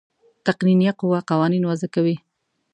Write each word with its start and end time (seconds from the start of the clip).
تقنینیه 0.45 0.91
قوه 0.99 1.19
قوانین 1.29 1.63
وضع 1.69 1.87
کوي. 1.95 2.15